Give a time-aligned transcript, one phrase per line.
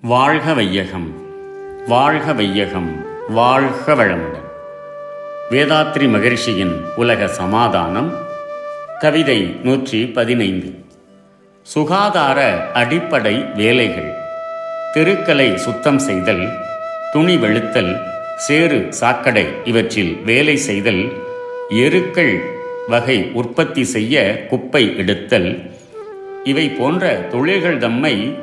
[0.00, 1.14] வாழ்க வையகம்
[1.86, 4.44] வாழ்க வையகம் வாழ்க வளமுடன்.
[5.50, 8.12] வேதாத்ரி மகிழ்ச்சியின் உலக சமாதானம்
[8.98, 10.84] கவிதை நூற்றி பதினைந்து.
[11.62, 14.14] சுகாதார அடிப்படை வேலைகள்
[14.92, 16.48] தெருக்களை சுத்தம் செய்தல்
[17.12, 21.12] துணி வெளுத்தல் சேறு சாக்கடை இவற்றில் வேலை செய்தல்
[21.68, 22.40] எருக்கள்
[22.88, 25.70] வகை உற்பத்தி செய்ய குப்பை எடுத்தல்
[26.44, 28.34] இவை போன்ற தொழில்கள் தம்மை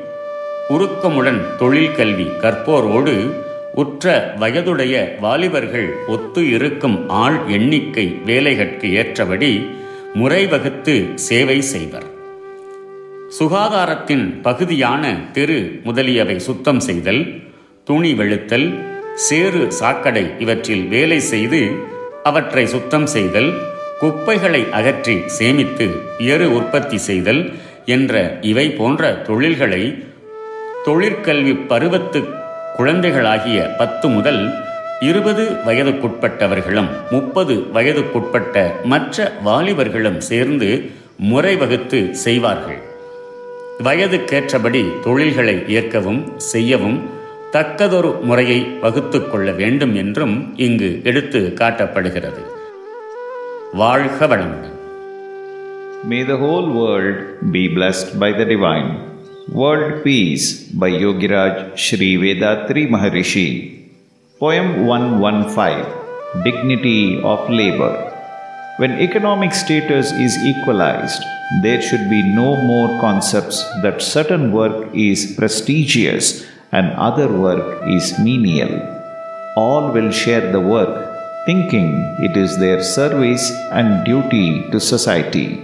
[0.69, 3.31] உருக்கமுடன் தொழில் கல்வி கற்போரோடு
[3.73, 9.67] உற்ற வயதுடைய வாலிபர்கள் ஒத்து இருக்கும் ஆள் எண்ணிக்கை வேலைகட்கு ஏற்றபடி
[10.13, 12.03] முறை வகுத்து சேவை செய்வர்.
[13.39, 17.41] சுகாதாரத்தின் பகுதியான தெரு முதலியவை சுத்தம் செய்தல்
[17.83, 21.71] துணி வெளுத்தல் சேறு சாக்கடை இவற்றில் வேலை செய்து
[22.23, 23.53] அவற்றை சுத்தம் செய்தல்
[23.99, 27.53] குப்பைகளை அகற்றி சேமித்து எரு உற்பத்தி செய்தல்
[27.85, 30.03] என்ற இவை போன்ற தொழில்களை
[30.85, 32.23] தொழிற்கல்வி பருவத்து
[32.77, 34.53] குழந்தைகளாகிய பத்து முதல்
[34.99, 42.81] இருபது வயதுக்குட்பட்டவர்களும் முப்பது வயதுக்குட்பட்ட மற்ற வாலிபர்களும் சேர்ந்து முறை வகுத்து செய்வார்கள்.
[43.83, 47.12] வயதுக்கேற்றபடி தொழில்களை ஏற்கவும் செய்யவும்
[47.52, 52.42] தக்கதொரு முறையை வகுத்து கொள்ள வேண்டும் என்றும் இங்கு எடுத்து காட்டப்படுகிறது
[53.72, 54.74] வாழ்க வளமுடன்
[56.04, 57.16] May the whole world
[57.50, 58.90] be blessed by the divine.
[59.50, 63.48] World Peace by Yogiraj Sri Vedatri Maharishi.
[64.40, 67.94] Poem 115 Dignity of Labor.
[68.76, 71.22] When economic status is equalized,
[71.62, 76.26] there should be no more concepts that certain work is prestigious
[76.77, 78.73] and other work is menial.
[79.55, 80.95] All will share the work,
[81.45, 81.89] thinking
[82.27, 85.61] it is their service and duty to society.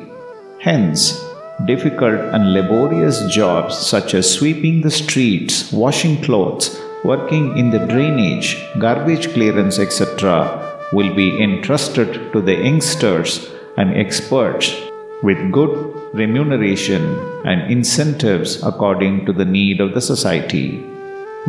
[0.60, 1.20] Hence,
[1.66, 8.50] difficult and laborious jobs such as sweeping the streets, washing clothes, working in the drainage,
[8.80, 14.76] garbage clearance, etc., will be entrusted to the youngsters and experts
[15.24, 15.74] with good
[16.14, 17.04] remuneration
[17.46, 20.89] and incentives according to the need of the society.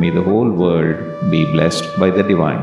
[0.00, 0.98] May the whole world
[1.30, 2.62] be blessed by the divine.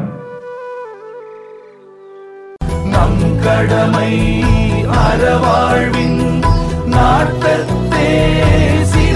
[2.93, 4.11] நம் கடமை
[5.01, 6.21] அறவாழ்வின்
[6.85, 8.09] நாட்டத்தே
[8.93, 9.06] சிறக்க